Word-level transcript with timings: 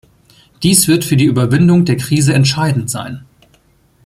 Dies 0.63 0.87
wird 0.87 1.05
für 1.05 1.15
die 1.15 1.25
Überwindung 1.25 1.85
der 1.85 1.95
Krise 1.95 2.33
entscheidend 2.33 2.89
sein. 2.89 3.23